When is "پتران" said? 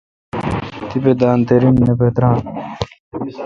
1.99-2.37